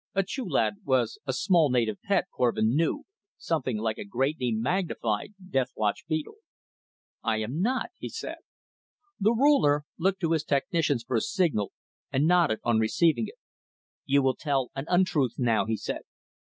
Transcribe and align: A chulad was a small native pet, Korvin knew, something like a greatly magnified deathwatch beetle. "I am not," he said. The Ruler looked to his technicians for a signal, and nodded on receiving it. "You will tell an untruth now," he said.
A 0.15 0.23
chulad 0.23 0.77
was 0.83 1.19
a 1.27 1.31
small 1.33 1.69
native 1.69 2.01
pet, 2.01 2.25
Korvin 2.35 2.73
knew, 2.75 3.03
something 3.37 3.77
like 3.77 3.99
a 3.99 4.03
greatly 4.03 4.51
magnified 4.51 5.35
deathwatch 5.39 6.07
beetle. 6.07 6.37
"I 7.21 7.37
am 7.43 7.61
not," 7.61 7.91
he 7.99 8.09
said. 8.09 8.37
The 9.19 9.31
Ruler 9.33 9.83
looked 9.99 10.21
to 10.21 10.31
his 10.31 10.43
technicians 10.43 11.03
for 11.03 11.17
a 11.17 11.21
signal, 11.21 11.71
and 12.11 12.25
nodded 12.25 12.61
on 12.63 12.79
receiving 12.79 13.27
it. 13.27 13.35
"You 14.05 14.23
will 14.23 14.35
tell 14.35 14.71
an 14.73 14.85
untruth 14.87 15.35
now," 15.37 15.67
he 15.67 15.77
said. 15.77 16.01